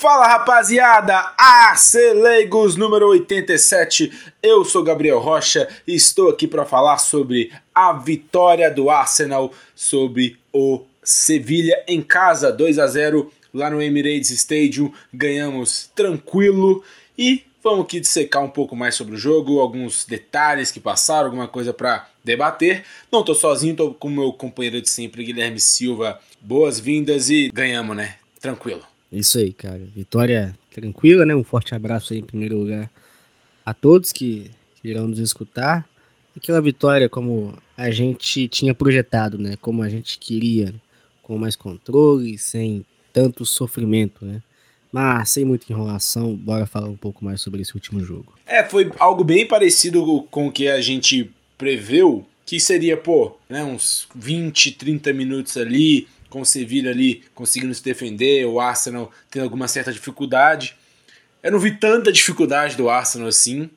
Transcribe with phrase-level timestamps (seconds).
[0.00, 4.10] Fala rapaziada, Arceleigos número 87.
[4.42, 10.38] Eu sou Gabriel Rocha e estou aqui para falar sobre a vitória do Arsenal sobre
[10.54, 14.90] o Sevilha em casa, 2 a 0 lá no Emirates Stadium.
[15.12, 16.82] Ganhamos tranquilo
[17.18, 21.46] e vamos aqui dissecar um pouco mais sobre o jogo, alguns detalhes que passaram, alguma
[21.46, 22.86] coisa para debater.
[23.12, 26.18] Não tô sozinho, tô com o meu companheiro de sempre, Guilherme Silva.
[26.40, 28.14] Boas-vindas e ganhamos, né?
[28.40, 28.89] Tranquilo.
[29.12, 29.80] Isso aí, cara.
[29.94, 31.34] Vitória tranquila, né?
[31.34, 32.90] Um forte abraço aí em primeiro lugar
[33.64, 34.50] a todos que
[34.82, 35.88] irão nos escutar.
[36.36, 39.56] Aquela vitória como a gente tinha projetado, né?
[39.60, 40.72] Como a gente queria,
[41.22, 44.42] com mais controle, sem tanto sofrimento, né?
[44.92, 48.34] Mas sem muita enrolação, bora falar um pouco mais sobre esse último jogo.
[48.46, 53.62] É, foi algo bem parecido com o que a gente preveu, que seria, pô, né,
[53.62, 59.42] uns 20, 30 minutos ali, com o Sevilla ali conseguindo se defender, o Arsenal tendo
[59.42, 60.76] alguma certa dificuldade.
[61.42, 63.68] Eu não vi tanta dificuldade do Arsenal assim,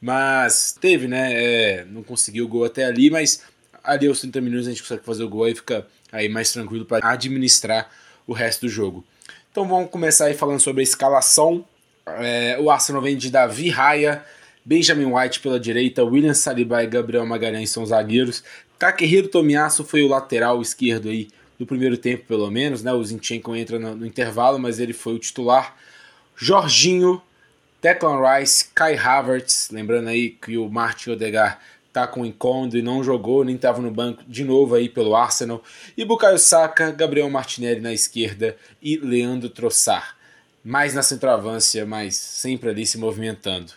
[0.00, 1.30] mas teve, né?
[1.32, 3.42] É, não conseguiu o gol até ali, mas
[3.82, 6.84] ali aos 30 minutos a gente consegue fazer o gol e fica aí mais tranquilo
[6.84, 7.90] para administrar
[8.26, 9.04] o resto do jogo.
[9.50, 11.64] Então vamos começar aí falando sobre a escalação.
[12.06, 14.24] É, o Arsenal vem de Davi Raya,
[14.64, 18.42] Benjamin White pela direita, William Saliba e Gabriel Magalhães são zagueiros.
[18.78, 21.28] Takehiro Tomiyasu foi o lateral esquerdo aí
[21.62, 22.92] no primeiro tempo, pelo menos, né?
[22.92, 25.76] O Zinchenko entra no, no intervalo, mas ele foi o titular.
[26.36, 27.22] Jorginho,
[27.80, 31.56] Declan Rice, Kai Havertz, lembrando aí que o Martin Odegaard
[31.92, 35.62] tá com encontro e não jogou, nem estava no banco de novo aí pelo Arsenal.
[35.96, 40.16] E Bukayo Saka, Gabriel Martinelli na esquerda e Leandro Trossard.
[40.64, 43.72] Mais na centroavância, mas sempre ali se movimentando.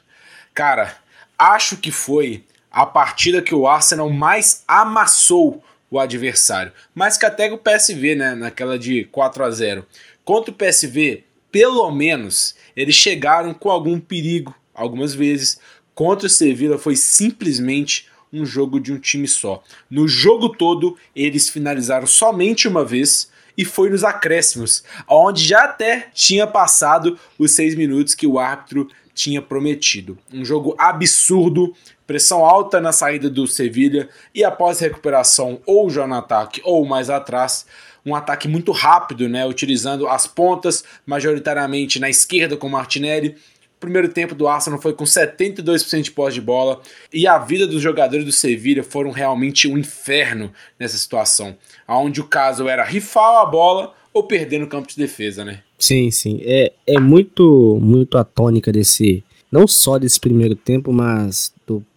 [0.55, 0.97] Cara,
[1.37, 6.71] acho que foi a partida que o Arsenal mais amassou o adversário.
[7.19, 9.85] Que até o PSV, né, naquela de 4 a 0.
[10.23, 15.59] Contra o PSV, pelo menos, eles chegaram com algum perigo algumas vezes.
[15.93, 19.63] Contra o Sevilla foi simplesmente um jogo de um time só.
[19.89, 26.09] No jogo todo, eles finalizaram somente uma vez e foi nos acréscimos, onde já até
[26.13, 30.17] tinha passado os seis minutos que o árbitro tinha prometido.
[30.33, 31.73] Um jogo absurdo,
[32.05, 37.09] pressão alta na saída do Sevilha e após recuperação ou já no ataque ou mais
[37.09, 37.65] atrás,
[38.05, 43.35] um ataque muito rápido, né, utilizando as pontas majoritariamente na esquerda com Martinelli.
[43.77, 47.67] O primeiro tempo do Arsenal foi com 72% de posse de bola e a vida
[47.67, 53.41] dos jogadores do Sevilha foram realmente um inferno nessa situação, onde o caso era rifar
[53.41, 55.61] a bola ou perder no campo de defesa, né?
[55.77, 56.39] Sim, sim.
[56.43, 59.23] É, é muito, muito a tônica desse.
[59.51, 61.53] Não só desse primeiro tempo, mas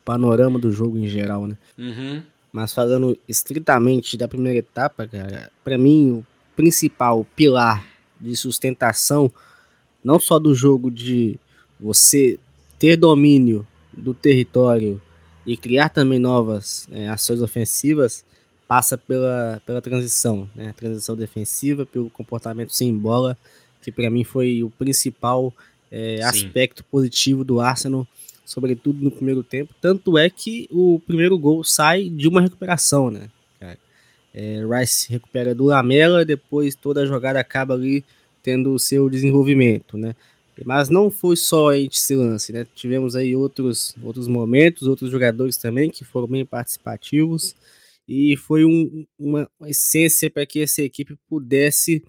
[0.09, 1.59] panorama do jogo em geral, né?
[1.77, 2.23] Uhum.
[2.51, 6.27] Mas falando estritamente da primeira etapa, cara, para mim o
[6.57, 7.87] principal pilar
[8.19, 9.31] de sustentação,
[10.03, 11.39] não só do jogo de
[11.79, 12.41] você
[12.79, 14.99] ter domínio do território
[15.45, 18.25] e criar também novas é, ações ofensivas,
[18.67, 20.73] passa pela, pela transição, né?
[20.75, 23.37] transição defensiva, pelo comportamento sem bola,
[23.83, 25.53] que para mim foi o principal
[25.91, 28.07] é, aspecto positivo do Arsenal,
[28.49, 29.75] sobretudo no primeiro tempo.
[29.81, 33.29] Tanto é que o primeiro gol sai de uma recuperação, né?
[34.35, 38.05] É, Rice recupera do Lamela, depois toda a jogada acaba ali
[38.41, 40.15] tendo o seu desenvolvimento, né?
[40.65, 42.67] Mas não foi só esse lance, né?
[42.75, 47.55] Tivemos aí outros, outros momentos, outros jogadores também que foram bem participativos
[48.09, 52.03] e foi um, uma, essência para que essa equipe pudesse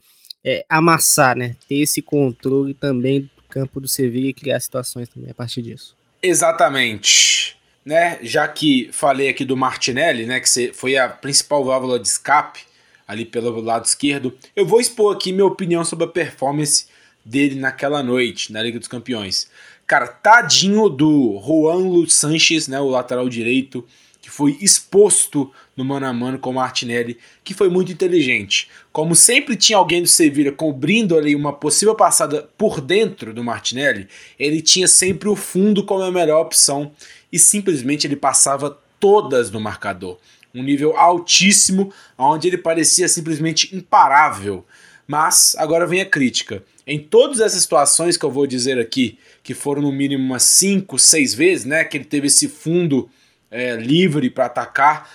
[0.44, 1.55] é, amassar, né?
[1.67, 5.98] Ter esse controle também do campo do Sevilla e criar situações também a partir disso.
[6.22, 7.57] Exatamente.
[7.85, 8.19] Né?
[8.22, 10.40] Já que falei aqui do Martinelli, né?
[10.40, 12.62] Que foi a principal válvula de escape
[13.07, 16.85] ali pelo lado esquerdo, eu vou expor aqui minha opinião sobre a performance
[17.25, 19.50] dele naquela noite na Liga dos Campeões.
[19.88, 23.84] Cara, tadinho do Juan Luis Sanches, né, o lateral direito,
[24.29, 28.69] que foi exposto no mano a mano com o Martinelli, que foi muito inteligente.
[28.91, 34.08] Como sempre tinha alguém do Sevilla cobrindo ali uma possível passada por dentro do Martinelli,
[34.37, 36.91] ele tinha sempre o fundo como a melhor opção
[37.34, 40.20] e simplesmente ele passava todas no marcador.
[40.53, 44.64] Um nível altíssimo, onde ele parecia simplesmente imparável.
[45.08, 46.64] Mas agora vem a crítica.
[46.85, 50.99] Em todas essas situações que eu vou dizer aqui, que foram no mínimo umas 5,
[50.99, 53.09] 6 vezes, né, que ele teve esse fundo
[53.51, 55.09] é, livre para atacar.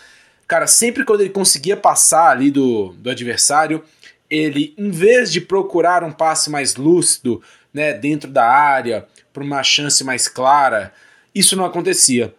[0.46, 3.82] Cara, sempre quando ele conseguia passar ali do, do adversário,
[4.30, 7.42] ele, em vez de procurar um passe mais lúcido,
[7.72, 10.92] né, dentro da área, para uma chance mais clara,
[11.34, 12.34] isso não acontecia.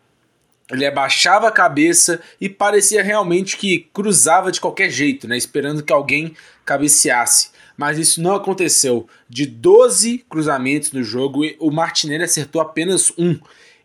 [0.72, 5.94] Ele abaixava a cabeça e parecia realmente que cruzava de qualquer jeito, né, esperando que
[5.94, 7.54] alguém cabeceasse.
[7.78, 9.08] mas isso não aconteceu.
[9.28, 13.38] De 12 cruzamentos no jogo, o Martinelli acertou apenas um.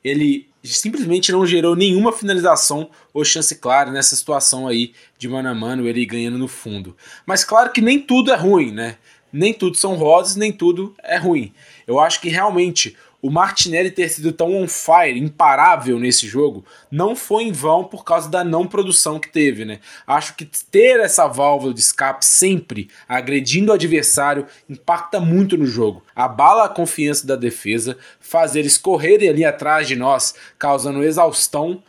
[0.04, 5.54] Ele simplesmente não gerou nenhuma finalização ou chance clara nessa situação aí de mano a
[5.54, 6.96] mano, ele ganhando no fundo.
[7.24, 8.96] Mas claro que nem tudo é ruim, né?
[9.32, 11.52] Nem tudo são rosas, nem tudo é ruim.
[11.86, 17.14] Eu acho que realmente o Martinelli ter sido tão on fire, imparável nesse jogo, não
[17.14, 19.80] foi em vão por causa da não produção que teve, né?
[20.06, 26.02] Acho que ter essa válvula de escape sempre agredindo o adversário impacta muito no jogo.
[26.14, 31.82] Abala a confiança da defesa, faz eles correrem ali atrás de nós, causando exaustão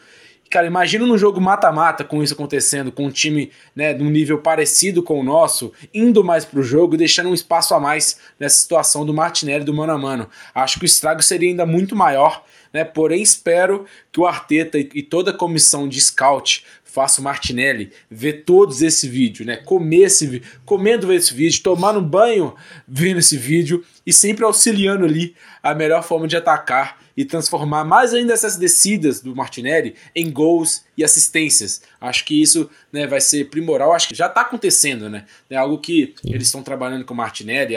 [0.51, 4.37] Cara, imagina num jogo mata-mata com isso acontecendo, com um time né, de um nível
[4.37, 8.57] parecido com o nosso, indo mais pro jogo e deixando um espaço a mais nessa
[8.57, 10.29] situação do Martinelli do mano a mano.
[10.53, 12.43] Acho que o estrago seria ainda muito maior,
[12.73, 12.83] né?
[12.83, 18.43] Porém, espero que o Arteta e toda a comissão de scout faça o Martinelli ver
[18.43, 19.55] todos esse vídeo, né?
[19.57, 22.53] Comer esse comendo esse vídeo, tomar um banho
[22.87, 25.33] vendo esse vídeo e sempre auxiliando ali
[25.63, 30.83] a melhor forma de atacar e transformar mais ainda essas descidas do Martinelli em gols
[30.97, 31.81] e assistências.
[31.99, 33.93] Acho que isso né, vai ser primoral.
[33.93, 35.25] Acho que já está acontecendo, né?
[35.49, 36.33] É algo que Sim.
[36.33, 37.75] eles estão trabalhando com o Martinelli.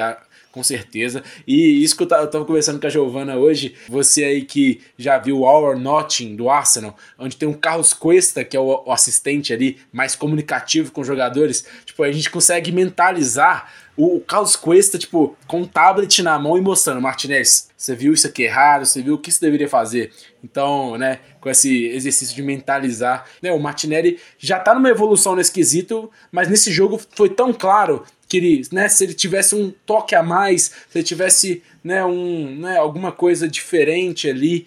[0.55, 1.25] Com certeza.
[1.49, 5.41] E isso que eu tava conversando com a Giovana hoje, você aí que já viu
[5.41, 9.53] o Our Notting do Arsenal, onde tem um Carlos Cuesta, que é o, o assistente
[9.53, 15.37] ali, mais comunicativo com os jogadores, tipo, a gente consegue mentalizar o Carlos Cuesta, tipo,
[15.47, 19.15] com um tablet na mão e mostrando, Martinez, você viu isso aqui errado, você viu
[19.15, 20.12] o que você deveria fazer.
[20.43, 25.53] Então, né, com esse exercício de mentalizar, né, o Martinelli já tá numa evolução nesse
[25.53, 28.05] quesito, mas nesse jogo foi tão claro
[28.35, 32.57] que ele, né, se ele tivesse um toque a mais, se ele tivesse, né, um,
[32.57, 34.67] né, alguma coisa diferente ali,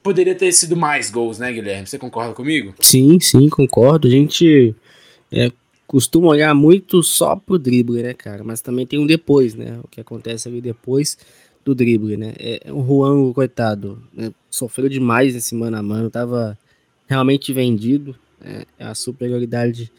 [0.00, 1.84] poderia ter sido mais gols, né, Guilherme?
[1.84, 2.74] Você concorda comigo?
[2.80, 4.06] Sim, sim, concordo.
[4.06, 4.72] A gente
[5.32, 5.50] é,
[5.84, 8.44] costuma olhar muito só pro drible, né, cara?
[8.44, 9.80] Mas também tem um depois, né?
[9.82, 11.18] O que acontece ali depois
[11.64, 12.34] do drible, né?
[12.38, 14.30] É, o Juan, coitado, né?
[14.48, 16.56] sofreu demais nesse mano a mano, tava
[17.08, 18.14] realmente vendido.
[18.40, 18.62] Né?
[18.78, 19.90] É a superioridade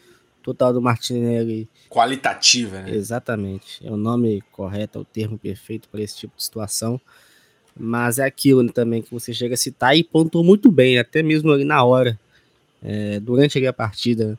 [0.54, 1.68] total do Martinelli.
[1.90, 2.92] Qualitativa, né?
[2.96, 3.86] Exatamente.
[3.86, 7.00] É o nome correto, é o termo perfeito para esse tipo de situação.
[7.78, 11.22] Mas é aquilo né, também que você chega a citar e pontuou muito bem, até
[11.22, 12.20] mesmo ali na hora,
[12.84, 14.38] é, durante ali a partida.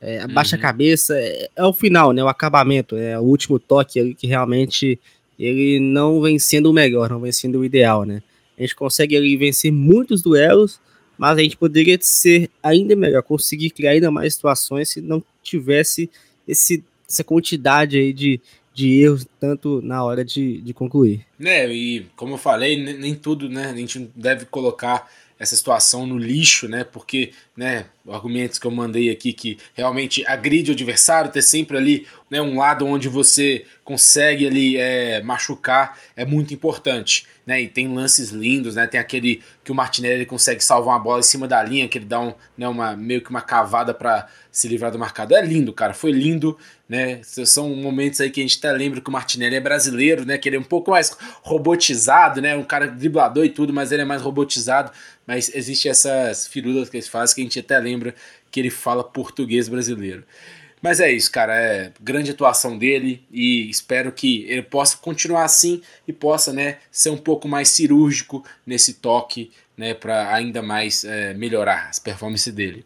[0.00, 0.60] É, abaixa uhum.
[0.60, 2.22] a cabeça, é, é, o final, né?
[2.22, 4.98] O acabamento, é o último toque ali que realmente
[5.38, 8.22] ele não vem sendo o melhor, não vem sendo o ideal, né?
[8.56, 10.80] A gente consegue ali vencer muitos duelos,
[11.22, 16.10] mas a gente poderia ser ainda melhor, conseguir criar ainda mais situações se não tivesse
[16.48, 18.40] esse, essa quantidade aí de,
[18.74, 21.24] de erros, tanto na hora de, de concluir.
[21.38, 23.66] Né, e como eu falei, nem, nem tudo, né?
[23.66, 25.08] A gente deve colocar
[25.38, 26.82] essa situação no lixo, né?
[26.82, 32.06] Porque, né, argumentos que eu mandei aqui que realmente agride o adversário, ter sempre ali
[32.30, 37.26] né, um lado onde você consegue ali é, machucar é muito importante.
[37.44, 38.86] Né, e tem lances lindos, né?
[38.86, 42.04] Tem aquele que o Martinelli consegue salvar uma bola em cima da linha, que ele
[42.04, 45.38] dá um, né, uma, meio que uma cavada para se livrar do marcador.
[45.38, 45.92] É lindo, cara.
[45.92, 46.56] Foi lindo,
[46.88, 47.20] né?
[47.24, 50.38] São momentos aí que a gente até lembra que o Martinelli é brasileiro, né?
[50.38, 52.54] Que ele é um pouco mais robotizado, né?
[52.54, 54.92] Um cara driblador e tudo, mas ele é mais robotizado.
[55.26, 58.14] Mas existe essas firulas que ele faz que a gente até lembra
[58.50, 60.24] que ele fala português brasileiro.
[60.80, 61.54] Mas é isso, cara.
[61.54, 67.10] É grande atuação dele e espero que ele possa continuar assim e possa, né, ser
[67.10, 72.84] um pouco mais cirúrgico nesse toque, né, para ainda mais é, melhorar as performances dele.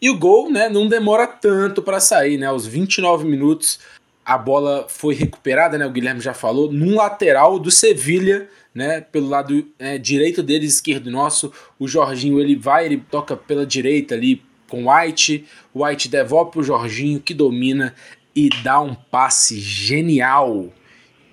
[0.00, 2.46] E o gol, né, não demora tanto para sair, né?
[2.46, 3.78] Aos 29 minutos
[4.24, 5.86] a bola foi recuperada, né?
[5.86, 9.00] O Guilherme já falou, num lateral do Sevilha, né?
[9.00, 11.50] Pelo lado é, direito deles, esquerdo nosso.
[11.78, 15.46] O Jorginho ele vai, ele toca pela direita ali com White.
[15.74, 17.94] White devolve pro Jorginho que domina
[18.34, 20.70] e dá um passe genial.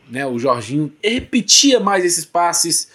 [0.10, 2.90] Né, o Jorginho repetia mais esses passes.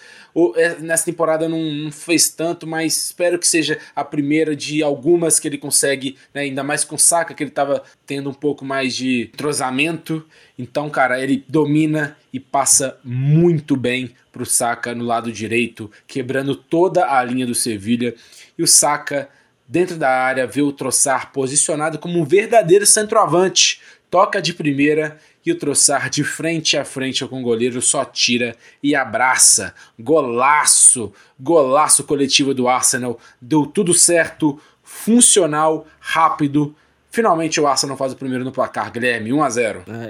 [0.55, 5.39] É, nessa temporada não, não, fez tanto, mas espero que seja a primeira de algumas
[5.39, 8.95] que ele consegue, né, ainda mais com o que ele estava tendo um pouco mais
[8.95, 10.25] de entrosamento.
[10.57, 17.11] Então, cara, ele domina e passa muito bem pro Saka no lado direito, quebrando toda
[17.11, 18.15] a linha do Sevilha.
[18.57, 19.27] E o Saka
[19.67, 23.81] dentro da área, vê o Troçar posicionado como um verdadeiro centroavante.
[24.09, 28.55] Toca de primeira e o Troçar de frente a frente com o goleiro só tira
[28.81, 29.75] e abraça.
[29.99, 33.19] Golaço, golaço coletivo do Arsenal.
[33.39, 36.75] Deu tudo certo, funcional, rápido.
[37.11, 39.83] Finalmente o Arsenal faz o primeiro no placar, Guilherme, 1 a 0.
[39.87, 40.07] Ah,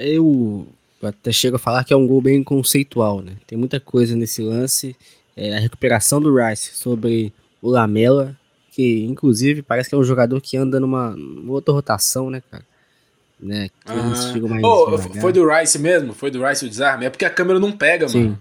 [1.01, 3.33] eu até chego a falar que é um gol bem conceitual, né?
[3.47, 4.95] Tem muita coisa nesse lance.
[5.35, 8.37] É, a recuperação do Rice sobre o Lamela
[8.71, 12.63] que inclusive parece que é um jogador que anda numa, numa outra rotação, né, cara?
[13.39, 13.69] né?
[13.85, 14.47] Que uhum.
[14.49, 16.13] mais oh, foi do Rice mesmo?
[16.13, 17.05] Foi do Rice o desarme?
[17.05, 18.37] É porque a câmera não pega, Sim.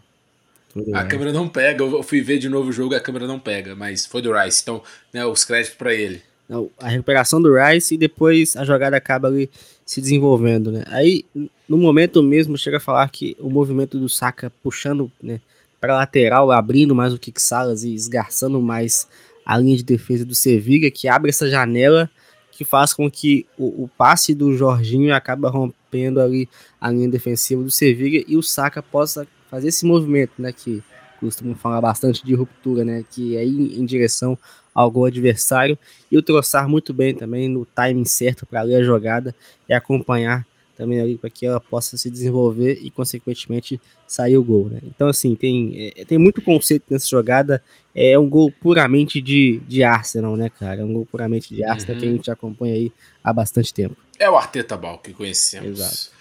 [0.75, 0.95] mano.
[0.95, 1.83] A câmera não pega.
[1.83, 4.61] Eu fui ver de novo o jogo, a câmera não pega, mas foi do Rice.
[4.63, 6.23] Então, né, os créditos para ele.
[6.49, 9.51] Não, a recuperação do Rice e depois a jogada acaba ali
[9.89, 10.85] se desenvolvendo, né?
[10.89, 11.25] Aí,
[11.67, 15.41] no momento mesmo, chega a falar que o movimento do Saka puxando, né,
[15.81, 19.09] para lateral, abrindo mais o kick salas e esgarçando mais
[19.47, 22.11] a linha de defesa do Sevilla, que abre essa janela
[22.53, 26.47] que faz com que o, o passe do Jorginho acaba rompendo ali
[26.79, 30.83] a linha defensiva do Sevilla e o Saka possa fazer esse movimento, né, que
[31.19, 34.39] costumam falar bastante de ruptura, né, que é em direção
[34.79, 35.77] ao gol adversário
[36.09, 39.35] e o Troçar muito bem também no timing certo para ler a jogada
[39.69, 44.69] e acompanhar também ali para que ela possa se desenvolver e consequentemente sair o gol,
[44.69, 44.79] né?
[44.85, 47.61] Então assim, tem, é, tem muito conceito nessa jogada,
[47.93, 50.83] é um gol puramente de, de Arsenal, né, cara?
[50.83, 52.01] É um gol puramente de Arsenal uhum.
[52.01, 52.93] que a gente acompanha aí
[53.25, 53.97] há bastante tempo.
[54.17, 55.81] É o Arteta Ball que conhecemos.
[55.81, 56.19] Exato.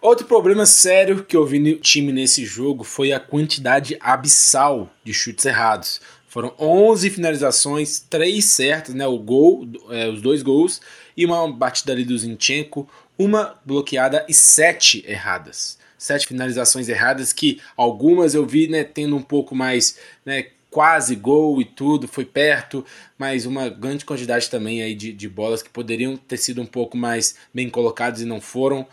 [0.00, 5.12] Outro problema sério que eu vi no time nesse jogo foi a quantidade abissal de
[5.12, 6.00] chutes errados.
[6.36, 9.06] Foram 11 finalizações, 3 certas, né?
[9.06, 10.82] O gol, é, os dois gols
[11.16, 12.86] e uma batida ali do Zinchenko,
[13.18, 15.78] uma bloqueada e 7 erradas.
[15.96, 21.58] Sete finalizações erradas que algumas eu vi né, tendo um pouco mais né, quase gol
[21.58, 22.84] e tudo, foi perto,
[23.16, 26.98] mas uma grande quantidade também aí de, de bolas que poderiam ter sido um pouco
[26.98, 28.86] mais bem colocadas e não foram.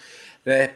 [0.45, 0.69] É,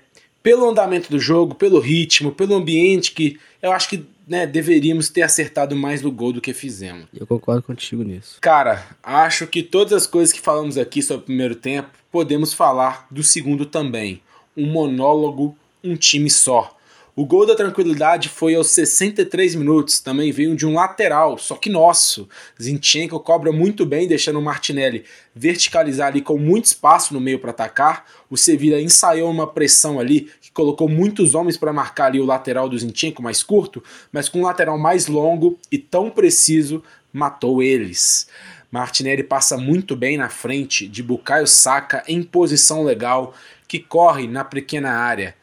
[0.44, 5.22] pelo andamento do jogo, pelo ritmo, pelo ambiente que eu acho que né, deveríamos ter
[5.22, 7.08] acertado mais no gol do que fizemos.
[7.18, 8.38] Eu concordo contigo nisso.
[8.42, 13.08] Cara, acho que todas as coisas que falamos aqui sobre o primeiro tempo, podemos falar
[13.10, 14.22] do segundo também.
[14.56, 16.77] Um monólogo, um time só.
[17.20, 21.68] O gol da tranquilidade foi aos 63 minutos, também veio de um lateral, só que
[21.68, 22.30] nosso.
[22.62, 27.50] Zinchenko cobra muito bem, deixando o Martinelli verticalizar ali com muito espaço no meio para
[27.50, 28.06] atacar.
[28.30, 32.70] O Sevilla ensaiou uma pressão ali que colocou muitos homens para marcar ali o lateral
[32.70, 38.28] do Zinchenko mais curto, mas com um lateral mais longo e tão preciso, matou eles.
[38.70, 43.34] Martinelli passa muito bem na frente de Bukayo Saka em posição legal,
[43.68, 45.34] que corre na pequena área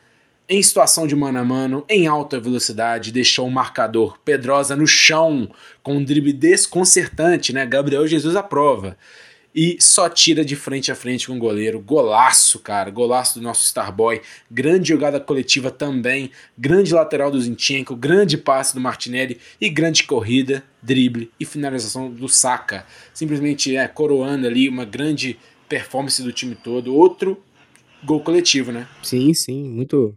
[0.48, 5.50] em situação de mano a mano, em alta velocidade, deixou o marcador Pedrosa no chão,
[5.82, 7.64] com um drible desconcertante, né?
[7.64, 8.96] Gabriel Jesus aprova.
[9.54, 11.80] E só tira de frente a frente com o goleiro.
[11.80, 12.90] Golaço, cara.
[12.90, 14.20] Golaço do nosso Starboy.
[14.50, 16.32] Grande jogada coletiva também.
[16.58, 17.94] Grande lateral do Zinchenko.
[17.94, 19.38] Grande passe do Martinelli.
[19.60, 22.84] E grande corrida, drible e finalização do Saka.
[23.14, 26.92] Simplesmente é, coroando ali uma grande performance do time todo.
[26.92, 27.40] Outro
[28.02, 28.88] gol coletivo, né?
[29.04, 29.68] Sim, sim.
[29.68, 30.16] Muito,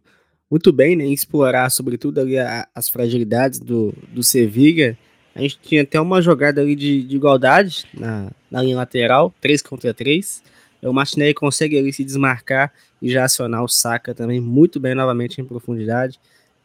[0.49, 4.97] muito bem né, em explorar, sobretudo, ali a, as fragilidades do, do Sevilla.
[5.35, 9.61] A gente tinha até uma jogada ali de, de igualdade na, na linha lateral, 3
[9.61, 10.41] contra 3.
[10.81, 15.39] O Martinelli consegue ali se desmarcar e já acionar o Saka também muito bem novamente
[15.39, 16.19] em profundidade.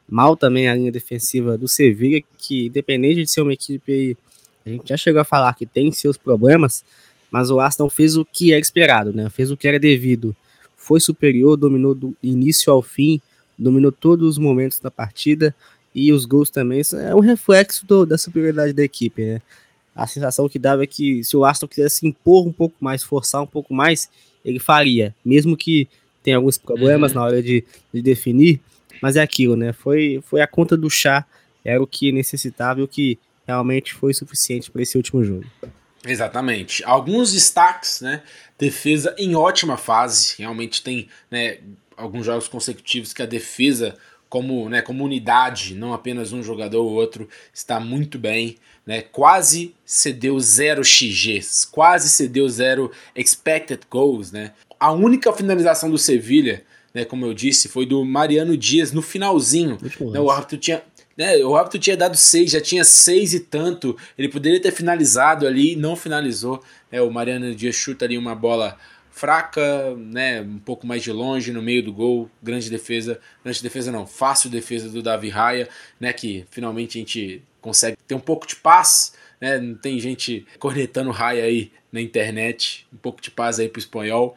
[0.08, 4.16] Mal também a linha defensiva do Sevilla, que independente de ser uma equipe,
[4.64, 6.84] a gente já chegou a falar que tem seus problemas,
[7.30, 9.28] mas o Aston fez o que era esperado, né?
[9.30, 10.36] Fez o que era devido.
[10.76, 13.20] Foi superior, dominou do início ao fim,
[13.62, 15.54] dominou todos os momentos da partida
[15.94, 16.80] e os gols também.
[16.80, 19.42] Isso é um reflexo do, da superioridade da equipe, né?
[19.94, 23.42] A sensação que dava é que se o Aston quisesse impor um pouco mais, forçar
[23.42, 24.10] um pouco mais,
[24.44, 25.86] ele faria, mesmo que
[26.22, 27.18] tenha alguns problemas uhum.
[27.18, 28.60] na hora de, de, definir,
[29.02, 29.72] mas é aquilo, né?
[29.72, 31.26] Foi, foi a conta do chá,
[31.64, 35.44] era o que necessitava e o que realmente foi suficiente para esse último jogo.
[36.04, 36.82] Exatamente.
[36.84, 38.22] Alguns destaques, né?
[38.58, 41.58] Defesa em ótima fase, realmente tem né,
[41.96, 43.96] alguns jogos consecutivos que a defesa
[44.32, 48.56] como, né, como unidade, não apenas um jogador ou outro, está muito bem.
[48.86, 54.32] Né, quase cedeu zero XGs, quase cedeu zero expected goals.
[54.32, 54.52] Né.
[54.80, 59.76] A única finalização do Sevilha, né, como eu disse, foi do Mariano Dias no finalzinho.
[60.00, 60.82] Né, o árbitro tinha.
[61.14, 63.94] Né, o árbitro tinha dado seis, já tinha seis e tanto.
[64.16, 66.62] Ele poderia ter finalizado ali, não finalizou.
[66.90, 68.78] Né, o Mariano Dias chuta ali uma bola
[69.12, 73.92] fraca, né, um pouco mais de longe no meio do gol, grande defesa, grande defesa
[73.92, 75.68] não, fácil defesa do Davi Raia,
[76.00, 80.46] né, que finalmente a gente consegue ter um pouco de paz, né, não tem gente
[80.58, 84.36] cornetando Raia aí na internet, um pouco de paz aí pro espanhol.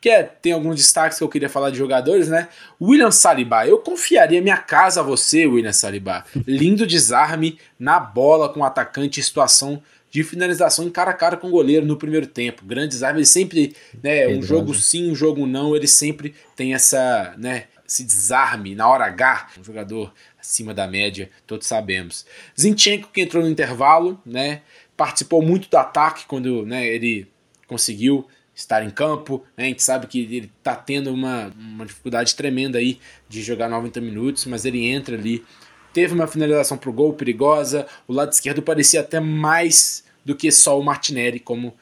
[0.00, 2.48] Que é, tem alguns destaques que eu queria falar de jogadores, né?
[2.80, 6.24] William Saliba, eu confiaria minha casa a você, William Saliba.
[6.46, 9.82] Lindo desarme na bola com o atacante situação
[10.16, 12.64] de finalização em cara a cara com o goleiro no primeiro tempo.
[12.64, 17.64] Grandes armas, sempre, né, um jogo sim, um jogo não, ele sempre tem essa, né,
[17.86, 22.24] esse desarme na hora H, um jogador acima da média, todos sabemos.
[22.58, 24.62] Zinchenko que entrou no intervalo, né,
[24.96, 27.28] participou muito do ataque quando, né, ele
[27.66, 29.44] conseguiu estar em campo.
[29.54, 29.64] Né?
[29.64, 34.00] A gente sabe que ele está tendo uma, uma dificuldade tremenda aí de jogar 90
[34.00, 35.44] minutos, mas ele entra ali.
[35.92, 37.86] Teve uma finalização para o gol perigosa.
[38.08, 41.72] O lado esquerdo parecia até mais do que só o Martinelli, como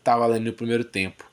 [0.00, 1.24] estava ali no primeiro tempo.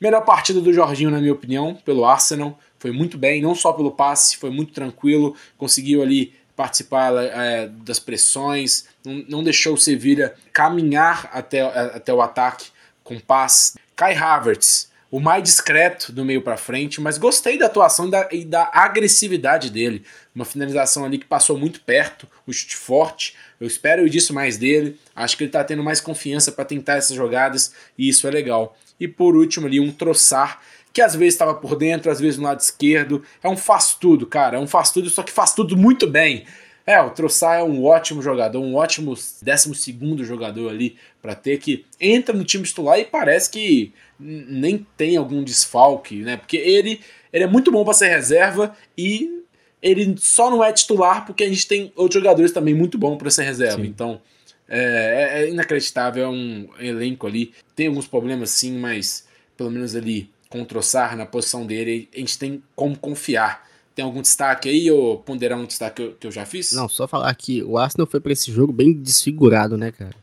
[0.00, 2.58] Melhor partida do Jorginho, na minha opinião, pelo Arsenal.
[2.78, 7.98] Foi muito bem, não só pelo passe, foi muito tranquilo, conseguiu ali participar é, das
[7.98, 12.68] pressões, não, não deixou o Sevilla caminhar até, até o ataque
[13.02, 13.76] com paz.
[13.94, 18.28] Kai Havertz, o mais discreto do meio para frente, mas gostei da atuação e da,
[18.32, 20.02] e da, agressividade dele.
[20.34, 23.36] Uma finalização ali que passou muito perto, o chute forte.
[23.60, 24.98] Eu espero disso mais dele.
[25.14, 28.76] Acho que ele está tendo mais confiança para tentar essas jogadas e isso é legal.
[28.98, 30.60] E por último ali um Troçar
[30.92, 33.22] que às vezes estava por dentro, às vezes no lado esquerdo.
[33.40, 34.56] É um faz tudo, cara.
[34.56, 36.44] É um faz tudo, só que faz tudo muito bem.
[36.84, 41.86] É, o Troçar é um ótimo jogador, um ótimo 12 jogador ali para ter que
[42.00, 46.36] entra no time titular e parece que nem tem algum desfalque, né?
[46.36, 47.00] Porque ele,
[47.32, 49.42] ele é muito bom para ser reserva e
[49.82, 53.30] ele só não é titular porque a gente tem outros jogadores também muito bons para
[53.30, 53.82] ser reserva.
[53.82, 53.88] Sim.
[53.88, 54.20] Então
[54.68, 57.52] é, é, inacreditável, é um elenco ali.
[57.76, 62.18] Tem alguns problemas sim, mas pelo menos ali com o Troçar na posição dele, a
[62.18, 63.68] gente tem como confiar.
[63.94, 66.72] Tem algum destaque aí ou ponderar um destaque que eu, que eu já fiz?
[66.72, 70.14] Não, só falar que o Arsenal foi para esse jogo bem desfigurado, né, cara?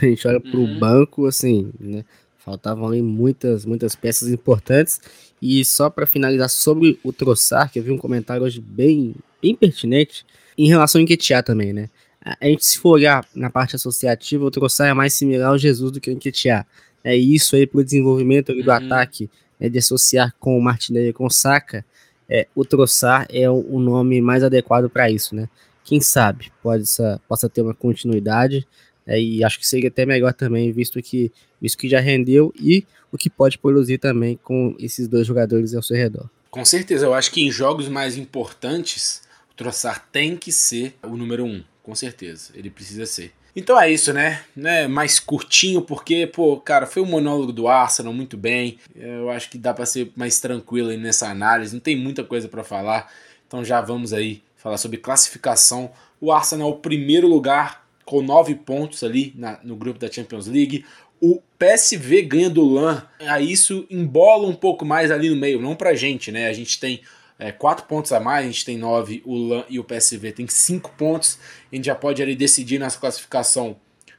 [0.00, 0.78] A gente olha pro uhum.
[0.78, 2.04] banco, assim, né?
[2.44, 5.00] Faltavam ali muitas, muitas peças importantes.
[5.40, 9.54] E só para finalizar sobre o Troçar, que eu vi um comentário hoje bem, bem
[9.54, 10.24] pertinente,
[10.56, 11.88] em relação ao Enquetear também, né?
[12.22, 15.90] A gente, se for olhar na parte associativa, o Troçar é mais similar ao Jesus
[15.90, 16.66] do que o Enquetear.
[17.02, 18.76] É isso aí pro desenvolvimento ali, do uhum.
[18.76, 21.84] ataque é, de associar com o Martinelli com o Saka,
[22.28, 25.48] é, o Troçar é o, o, nome mais adequado para isso, né?
[25.82, 26.84] Quem sabe pode,
[27.28, 28.66] possa ter uma continuidade
[29.10, 32.84] é, e acho que seria até melhor também, visto que visto que já rendeu e
[33.10, 36.30] o que pode produzir também com esses dois jogadores ao seu redor.
[36.48, 41.16] Com certeza, eu acho que em jogos mais importantes, o Troçar tem que ser o
[41.16, 43.32] número um, com certeza, ele precisa ser.
[43.54, 44.44] Então é isso, né?
[44.54, 44.86] né?
[44.86, 48.78] Mais curtinho, porque, pô, cara, foi um monólogo do Arsenal muito bem.
[48.94, 51.74] Eu acho que dá para ser mais tranquilo aí nessa análise.
[51.74, 53.12] Não tem muita coisa para falar.
[53.44, 55.90] Então já vamos aí falar sobre classificação.
[56.20, 60.48] O Arsenal é o primeiro lugar com nove pontos ali na, no grupo da Champions
[60.48, 60.84] League.
[61.20, 63.06] O PSV ganha do LAN.
[63.20, 66.48] Aí isso embola um pouco mais ali no meio, não pra gente, né?
[66.48, 67.02] A gente tem
[67.38, 70.48] é, quatro pontos a mais, a gente tem nove, o LAN e o PSV tem
[70.48, 71.38] cinco pontos.
[71.70, 73.76] A gente já pode ali decidir nessa classificação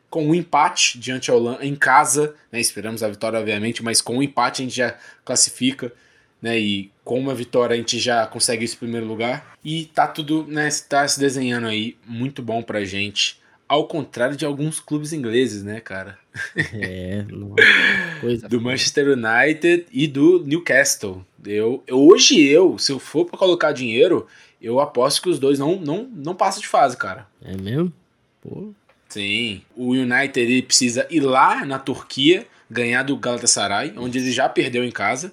[0.09, 2.61] com um empate diante ao LAN em casa, né?
[2.61, 5.91] Esperamos a vitória, obviamente, mas com um empate a gente já classifica,
[6.41, 6.57] né?
[6.57, 9.57] E com uma vitória a gente já consegue esse primeiro lugar.
[9.65, 10.69] E tá tudo, né?
[10.87, 13.41] Tá se desenhando aí muito bom pra gente.
[13.71, 16.19] Ao contrário de alguns clubes ingleses, né, cara?
[16.73, 17.23] É,
[18.19, 21.25] coisa do Manchester United e do Newcastle.
[21.45, 24.27] Eu, eu, hoje eu, se eu for para colocar dinheiro,
[24.61, 27.25] eu aposto que os dois não, não, não passam de fase, cara.
[27.41, 27.93] É mesmo?
[28.41, 28.73] Pô.
[29.07, 29.61] Sim.
[29.73, 34.83] O United ele precisa ir lá na Turquia ganhar do Galatasaray, onde ele já perdeu
[34.83, 35.31] em casa.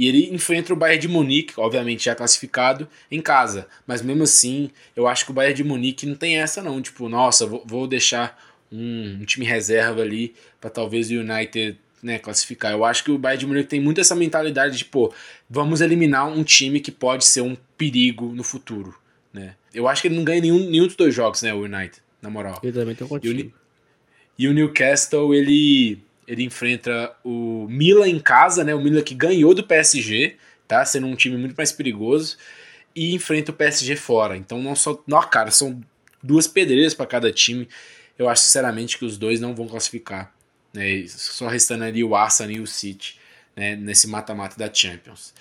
[0.00, 3.68] E ele enfrenta o Bayern de Munique, obviamente já classificado, em casa.
[3.86, 6.80] Mas mesmo assim, eu acho que o Bayern de Munique não tem essa não.
[6.80, 12.18] Tipo, nossa, vou, vou deixar um, um, time reserva ali para talvez o United né,
[12.18, 12.72] classificar.
[12.72, 15.12] Eu acho que o Bayern de Munique tem muito essa mentalidade de, pô,
[15.50, 18.94] vamos eliminar um time que pode ser um perigo no futuro.
[19.34, 19.54] Né?
[19.74, 22.30] Eu acho que ele não ganha nenhum, nenhum dos dois jogos, né, o United, na
[22.30, 22.58] moral.
[22.62, 23.38] Eu também tô contigo.
[23.38, 23.52] E o,
[24.38, 25.98] e o Newcastle, ele
[26.30, 28.72] ele enfrenta o Milan em casa, né?
[28.72, 30.36] O Milan que ganhou do PSG,
[30.68, 30.84] tá?
[30.84, 32.36] Sendo um time muito mais perigoso.
[32.94, 34.36] E enfrenta o PSG fora.
[34.36, 35.02] Então não só.
[35.08, 35.80] Não, cara, são
[36.22, 37.68] duas pedreiras para cada time.
[38.16, 40.32] Eu acho sinceramente que os dois não vão classificar.
[40.72, 41.04] Né?
[41.08, 43.18] Só restando ali o Arsenal e o City
[43.56, 43.74] né?
[43.74, 45.34] nesse mata-mata da Champions.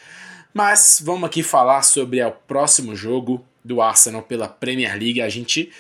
[0.52, 5.22] Mas vamos aqui falar sobre o próximo jogo do Arsenal pela Premier League.
[5.22, 5.72] A gente.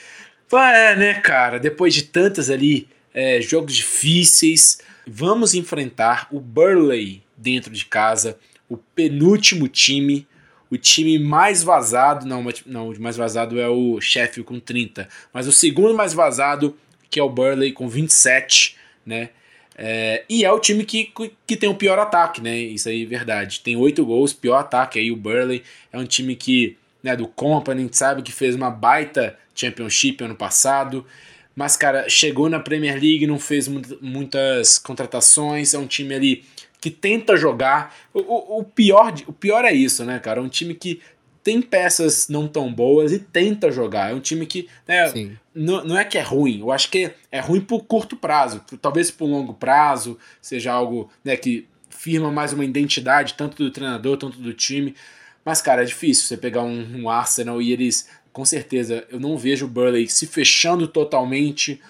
[0.53, 1.59] É, né, cara?
[1.59, 8.77] Depois de tantas ali é, jogos difíceis, vamos enfrentar o Burley dentro de casa, o
[8.77, 10.27] penúltimo time,
[10.69, 15.47] o time mais vazado, não, não, o mais vazado é o Sheffield com 30, mas
[15.47, 16.77] o segundo mais vazado,
[17.09, 19.29] que é o Burley com 27, né?
[19.81, 21.09] É, e é o time que,
[21.47, 22.57] que tem o pior ataque, né?
[22.57, 23.61] Isso aí é verdade.
[23.61, 25.09] Tem oito gols, pior ataque aí.
[25.09, 28.69] O Burley é um time que, né, do Company, a gente sabe que fez uma
[28.69, 31.05] baita Championship ano passado.
[31.55, 36.45] Mas, cara, chegou na Premier League, não fez muitas contratações, é um time ali
[36.79, 37.95] que tenta jogar.
[38.13, 40.39] O, o, o, pior, o pior é isso, né, cara?
[40.39, 41.01] É um time que
[41.43, 44.11] tem peças não tão boas e tenta jogar.
[44.11, 45.11] É um time que né,
[45.53, 48.63] não, não é que é ruim, eu acho que é ruim por curto prazo.
[48.81, 54.17] Talvez por longo prazo seja algo né, que firma mais uma identidade, tanto do treinador,
[54.17, 54.95] tanto do time.
[55.43, 58.07] Mas, cara, é difícil você pegar um, um Arsenal e eles,
[58.39, 61.81] com certeza, eu não vejo o Burley se fechando totalmente.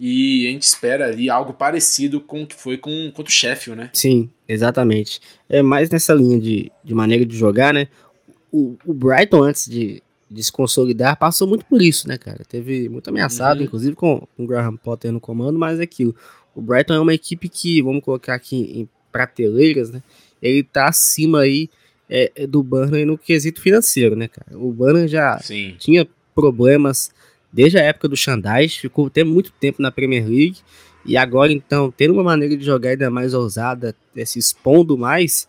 [0.00, 3.80] E a gente espera ali algo parecido com o que foi com, contra o Sheffield,
[3.80, 3.90] né?
[3.92, 5.20] Sim, exatamente.
[5.48, 7.86] É mais nessa linha de, de maneira de jogar, né?
[8.50, 12.42] O, o Brighton, antes de, de se consolidar, passou muito por isso, né, cara?
[12.48, 13.66] Teve muito ameaçado, uhum.
[13.66, 16.16] inclusive com, com o Graham Potter no comando, mas é aquilo.
[16.52, 20.02] O Brighton é uma equipe que, vamos colocar aqui em prateleiras, né?
[20.42, 21.70] Ele tá acima aí
[22.08, 24.58] é, é do Burnley no quesito financeiro, né, cara?
[24.58, 25.76] O Burnley já Sim.
[25.78, 27.10] tinha problemas
[27.52, 30.58] desde a época do Xandais, ficou até muito tempo na Premier League,
[31.04, 35.48] e agora então, tendo uma maneira de jogar ainda mais ousada, se expondo mais,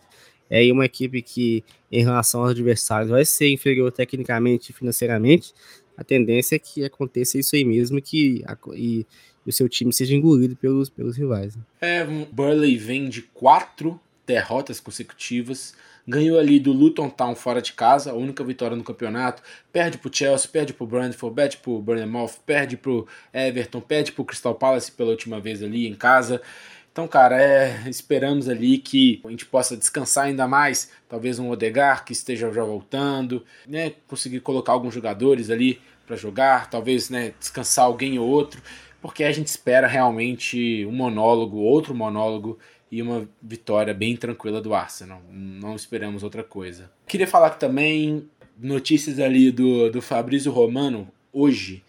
[0.50, 5.54] é uma equipe que, em relação aos adversários, vai ser inferior tecnicamente e financeiramente,
[5.96, 9.06] a tendência é que aconteça isso aí mesmo que, e,
[9.46, 11.56] e o seu time seja engolido pelos, pelos rivais.
[11.56, 11.62] Né?
[11.80, 15.74] É, Burley vem de quatro derrotas consecutivas,
[16.06, 20.14] ganhou ali do Luton Town fora de casa, a única vitória no campeonato, perde pro
[20.14, 25.10] Chelsea, perde pro Brentford, perde pro Bournemouth, perde pro Everton, perde pro Crystal Palace pela
[25.10, 26.40] última vez ali em casa.
[26.92, 32.04] Então, cara, é, esperamos ali que a gente possa descansar ainda mais, talvez um Odegar
[32.04, 37.86] que esteja já voltando, né, conseguir colocar alguns jogadores ali para jogar, talvez, né, descansar
[37.86, 38.62] alguém ou outro.
[39.02, 42.58] Porque a gente espera realmente um monólogo, outro monólogo
[42.94, 45.20] e uma vitória bem tranquila do Arsenal.
[45.28, 46.92] Não esperamos outra coisa.
[47.08, 51.82] Queria falar também notícias ali do, do Fabrício Romano hoje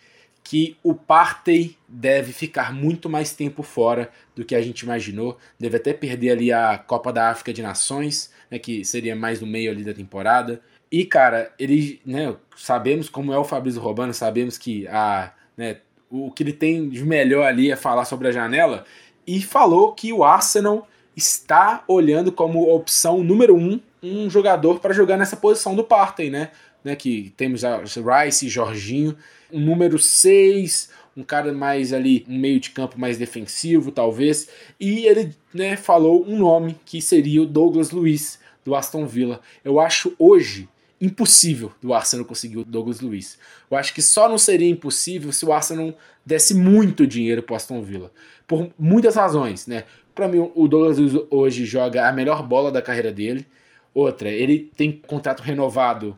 [0.43, 5.37] que o Partey deve ficar muito mais tempo fora do que a gente imaginou.
[5.59, 9.45] Deve até perder ali a Copa da África de Nações, né, que seria mais no
[9.45, 10.59] meio ali da temporada.
[10.91, 15.77] E, cara, ele, né, sabemos como é o Fabrício Romano, sabemos que a, né,
[16.09, 18.85] o que ele tem de melhor ali é falar sobre a janela,
[19.27, 25.17] e falou que o Arsenal está olhando como opção número um um jogador para jogar
[25.17, 26.51] nessa posição do Partey, né?
[26.83, 26.95] né?
[26.95, 29.17] Que temos a Rice Jorginho,
[29.51, 34.47] um número 6, um cara mais ali, um meio de campo mais defensivo, talvez.
[34.79, 39.41] E ele né, falou um nome que seria o Douglas Luiz, do Aston Villa.
[39.63, 43.37] Eu acho hoje impossível do Arsenal conseguir o Douglas Luiz.
[43.69, 45.93] Eu acho que só não seria impossível se o Arsenal
[46.25, 48.11] desse muito dinheiro para Aston Villa.
[48.47, 49.83] Por muitas razões, né?
[50.15, 53.45] Para mim, o Douglas Luiz hoje joga a melhor bola da carreira dele.
[53.93, 56.17] Outra, ele tem contrato renovado,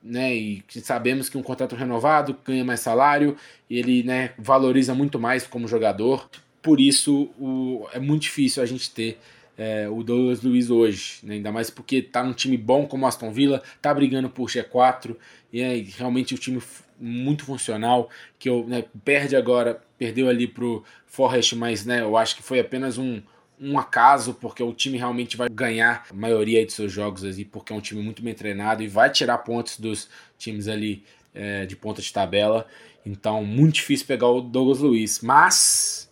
[0.00, 0.32] né?
[0.32, 3.36] E sabemos que um contrato renovado ganha mais salário,
[3.68, 6.30] ele né, valoriza muito mais como jogador.
[6.62, 9.18] Por isso, o, é muito difícil a gente ter
[9.58, 11.34] é, o Douglas Luiz hoje, né?
[11.34, 15.16] ainda mais porque tá num time bom como Aston Villa, tá brigando por G4
[15.52, 16.62] e é realmente um time
[17.00, 22.36] muito funcional que eu, né, perde agora, perdeu ali pro Forrest, mas né, eu acho
[22.36, 23.22] que foi apenas um,
[23.58, 27.72] um acaso, porque o time realmente vai ganhar a maioria de seus jogos ali, porque
[27.72, 31.02] é um time muito bem treinado e vai tirar pontos dos times ali
[31.34, 32.66] é, de ponta de tabela.
[33.06, 35.20] Então, muito difícil pegar o Douglas Luiz.
[35.20, 36.10] Mas,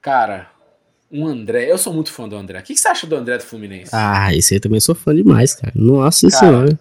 [0.00, 0.50] cara,
[1.12, 1.70] um André.
[1.70, 2.58] Eu sou muito fã do André.
[2.58, 3.90] O que você acha do André do Fluminense?
[3.92, 5.72] Ah, esse aí também sou fã demais, cara.
[5.74, 6.78] Nossa cara, senhora.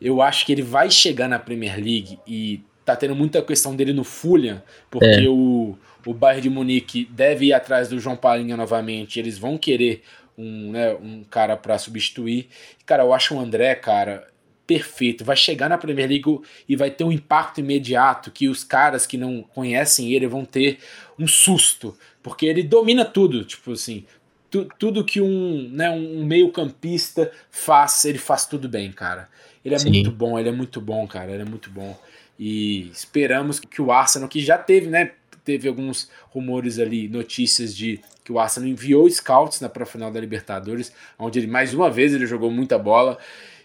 [0.00, 3.92] Eu acho que ele vai chegar na Premier League e tá tendo muita questão dele
[3.92, 5.28] no Fulham, porque é.
[5.28, 9.18] o, o Bayern de Munique deve ir atrás do João Palinha novamente.
[9.18, 10.02] Eles vão querer
[10.38, 12.48] um, né, um cara para substituir.
[12.86, 14.28] Cara, eu acho o André, cara,
[14.66, 15.24] perfeito.
[15.24, 19.18] Vai chegar na Premier League e vai ter um impacto imediato que os caras que
[19.18, 20.78] não conhecem ele vão ter
[21.18, 21.96] um susto.
[22.22, 24.04] Porque ele domina tudo, tipo assim,
[24.48, 29.28] tu, tudo que um, né, um meio campista faz, ele faz tudo bem, cara.
[29.64, 29.90] Ele é Sim.
[29.90, 31.98] muito bom, ele é muito bom, cara, ele é muito bom.
[32.38, 35.12] E esperamos que o Arsenal, que já teve, né,
[35.44, 40.20] teve alguns rumores ali, notícias de que o Arsenal enviou scouts na né, final da
[40.20, 43.18] Libertadores, onde ele mais uma vez ele jogou muita bola.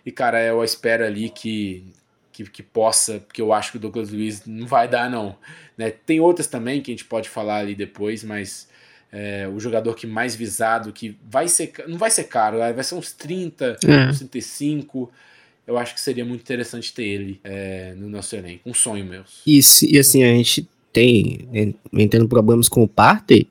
[0.05, 1.83] E cara, eu espero ali que
[2.31, 5.35] que, que possa, porque eu acho que o Douglas Luiz não vai dar, não.
[5.77, 5.91] Né?
[5.91, 8.69] Tem outras também que a gente pode falar ali depois, mas
[9.11, 11.73] é, o jogador que mais visado, que vai ser.
[11.87, 14.09] Não vai ser caro, vai ser uns 30, é.
[14.09, 15.11] uns 35.
[15.65, 18.69] Eu acho que seria muito interessante ter ele é, no nosso elenco.
[18.69, 19.23] Um sonho meu.
[19.45, 23.47] Isso, e assim, a gente tem, né, tendo problemas com o Partey,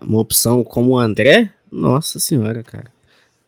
[0.00, 2.92] uma opção como o André, nossa senhora, cara.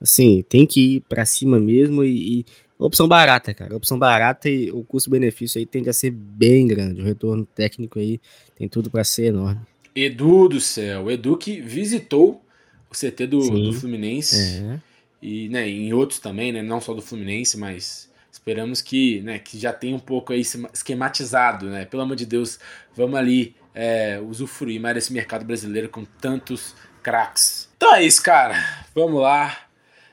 [0.01, 2.47] Assim, tem que ir para cima mesmo e, e
[2.81, 3.77] Opção barata, cara.
[3.77, 7.03] Opção barata e o custo-benefício aí tende a ser bem grande.
[7.03, 8.19] O retorno técnico aí
[8.57, 9.61] tem tudo para ser enorme.
[9.95, 11.11] Edu do céu.
[11.11, 12.43] Edu que visitou
[12.91, 14.65] o CT do, do Fluminense.
[14.65, 14.81] É.
[15.23, 16.63] E né, em outros também, né?
[16.63, 21.67] Não só do Fluminense, mas esperamos que, né, que já tenha um pouco aí esquematizado,
[21.67, 21.85] né?
[21.85, 22.59] Pelo amor de Deus,
[22.95, 27.69] vamos ali é, usufruir mais desse mercado brasileiro com tantos craques.
[27.77, 28.55] Então é isso, cara.
[28.95, 29.57] Vamos lá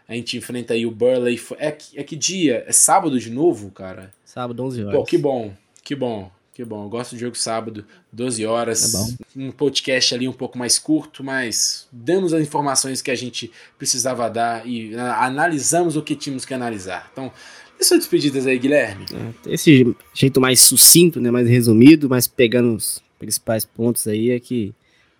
[0.08, 1.40] A gente enfrenta aí o Burley.
[1.58, 2.64] É, é que dia?
[2.68, 4.12] É sábado de novo, cara?
[4.24, 4.96] Sábado, 11 horas.
[4.96, 6.32] Pô, que bom, que bom.
[6.58, 8.96] Que bom, eu gosto do jogo sábado, 12 horas.
[8.96, 9.40] É.
[9.40, 14.28] Um podcast ali um pouco mais curto, mas damos as informações que a gente precisava
[14.28, 17.12] dar e ah, analisamos o que tínhamos que analisar.
[17.14, 17.32] Então,
[17.80, 19.06] e suas despedidas aí, Guilherme?
[19.46, 24.40] É, esse jeito mais sucinto, né, mais resumido, mas pegando os principais pontos aí é
[24.40, 24.74] que,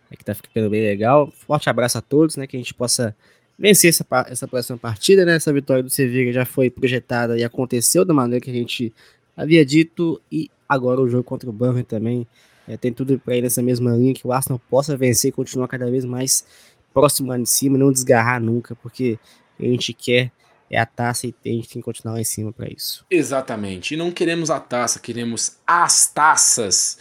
[0.10, 1.32] é que tá ficando bem legal.
[1.46, 3.16] Forte abraço a todos, né, que a gente possa
[3.60, 5.36] vencer essa, essa próxima partida, né?
[5.36, 8.92] Essa vitória do Sevilla já foi projetada e aconteceu da maneira que a gente
[9.36, 12.28] havia dito e agora o jogo contra o Burnley também
[12.68, 15.68] é, tem tudo para ir nessa mesma linha que o Arsenal possa vencer e continuar
[15.68, 16.46] cada vez mais
[16.94, 19.18] próximo lá de cima, não desgarrar nunca, porque
[19.60, 20.32] a gente quer
[20.70, 23.06] é a taça e tem que continuar lá em cima para isso.
[23.10, 23.94] Exatamente.
[23.94, 27.00] E não queremos a taça, queremos as taças.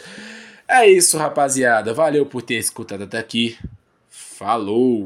[0.67, 1.93] É isso, rapaziada.
[1.93, 3.57] Valeu por ter escutado até aqui.
[4.09, 5.05] Falou!